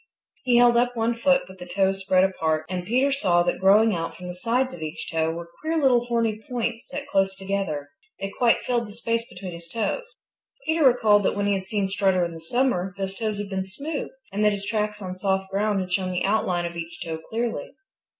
[0.45, 3.93] He held up one foot with the toes spread apart and Peter saw that growing
[3.93, 7.91] out from the sides of each toe were queer little horny points set close together.
[8.19, 10.15] They quite filled the space between his toes.
[10.65, 13.63] Peter recalled that when he had seen Strutter in the summer those toes had been
[13.63, 17.19] smooth and that his tracks on soft ground had shown the outline of each toe
[17.29, 17.75] clearly.